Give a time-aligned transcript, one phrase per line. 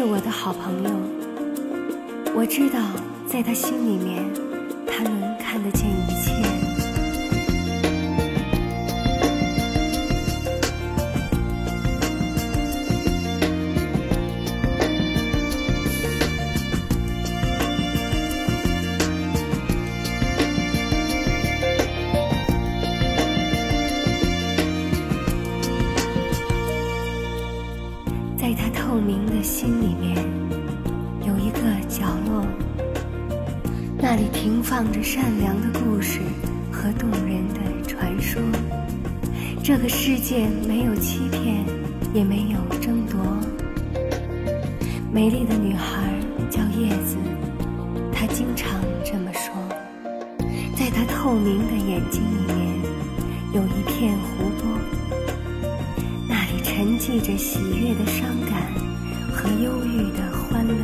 [0.00, 0.90] 是我的好朋友，
[2.34, 2.80] 我知道
[3.26, 4.24] 在他心里面，
[4.86, 6.59] 他能看得见一切。
[29.00, 30.14] 透明的心里面，
[31.26, 32.44] 有一个角落，
[33.96, 36.20] 那里停放着善良的故事
[36.70, 38.42] 和动人的传说。
[39.64, 41.64] 这个世界没有欺骗，
[42.12, 43.18] 也没有争夺。
[45.10, 46.12] 美丽的女孩
[46.50, 47.16] 叫叶子，
[48.12, 48.68] 她经常
[49.02, 49.54] 这么说。
[50.76, 52.76] 在她透明的眼睛里面，
[53.54, 54.99] 有一片湖泊。
[56.80, 58.72] 沉寂着喜悦的伤感
[59.30, 60.74] 和忧郁的欢乐，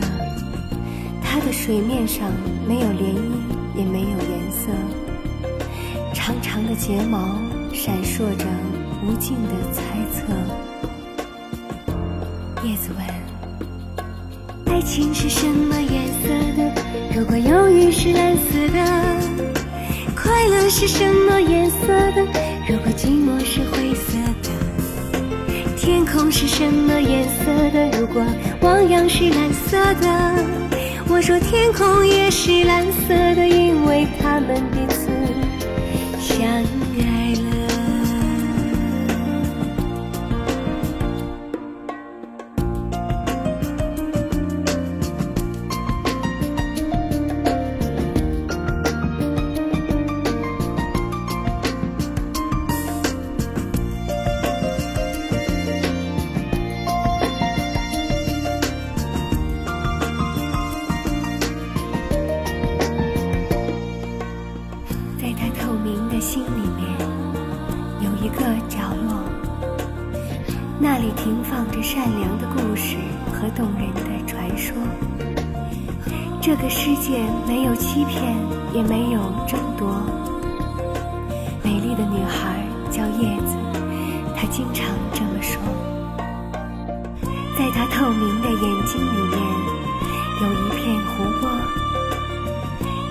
[1.23, 2.31] 它的水面上
[2.69, 4.69] 没有涟漪，也没有颜色。
[6.13, 7.39] 长长的睫毛
[7.73, 8.45] 闪烁着
[9.07, 10.23] 无尽的猜测。
[12.63, 16.75] 叶子问：爱情是什么颜色的？
[17.19, 18.79] 如果忧郁是蓝色的，
[20.15, 22.21] 快乐是什么颜色的？
[22.69, 22.93] 如果
[26.27, 28.01] 天空是什么颜色的？
[28.01, 28.21] 如果
[28.63, 30.45] 汪洋是蓝色的，
[31.09, 35.09] 我说天空也是蓝色的，因为他们彼此
[36.19, 36.65] 相
[66.27, 66.85] 心里面
[68.01, 69.15] 有一个角落
[70.77, 72.97] 那里停放着善良的故事
[73.31, 74.75] 和动人的传说。
[76.43, 78.37] 这个世界没有欺骗，
[78.75, 80.03] 也没有争夺。
[81.63, 83.57] 美丽的女孩叫叶子，
[84.37, 84.85] 她经常
[85.15, 85.63] 这么说。
[87.57, 89.39] 在她透明的眼睛里面，
[90.43, 91.49] 有一片湖泊，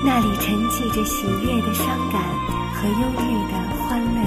[0.03, 2.21] 那里沉寂着喜悦的伤感
[2.75, 4.17] 和忧郁的欢乐。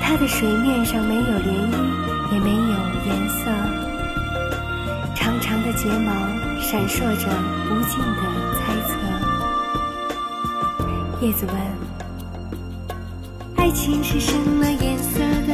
[0.00, 1.26] 它的水面上没有涟
[1.70, 1.74] 漪，
[2.32, 2.74] 也没有
[3.06, 3.40] 颜色。
[5.14, 6.12] 长长的睫毛
[6.60, 7.28] 闪烁着
[7.70, 8.22] 无尽的
[8.56, 8.90] 猜测。
[11.20, 11.54] 叶子问：
[13.56, 15.52] 爱情是什么颜色的？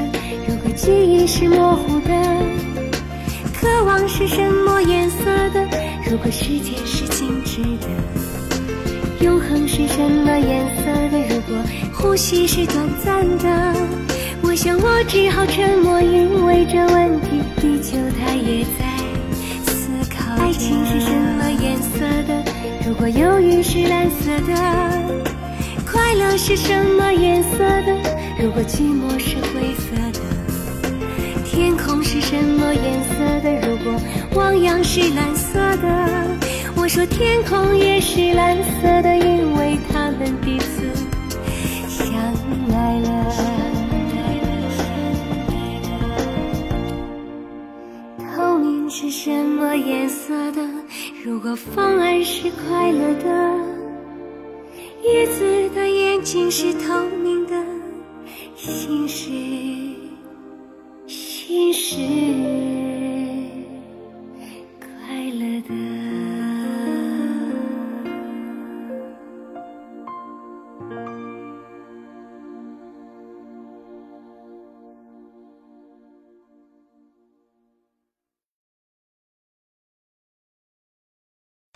[0.48, 2.08] 如果记忆是模糊的，
[3.52, 5.66] 渴望是什么颜色的？
[6.08, 7.88] 如果时间是静止的，
[9.48, 11.18] 恒是什么颜色的？
[11.28, 11.56] 如果
[11.92, 13.74] 呼吸是短暂的？
[14.42, 18.80] 我想，我只好沉默，因为这问题，地球它也在
[19.64, 20.34] 思考。
[20.42, 22.44] 爱情是什么颜色的？
[22.86, 24.52] 如果忧郁是蓝色的，
[25.90, 27.94] 快乐是什么颜色的？
[28.38, 30.20] 如果寂寞是灰色的，
[31.44, 33.68] 天空是什么颜色的？
[33.68, 33.94] 如果
[34.34, 35.45] 汪洋是蓝色，
[36.96, 40.80] 说天空也是蓝色的，因为他们彼此
[41.86, 42.08] 相
[42.72, 43.08] 爱了。
[48.34, 50.66] 透明是什么颜色的？
[51.22, 53.28] 如果风儿是快乐的，
[55.04, 57.35] 叶子的眼睛是透明。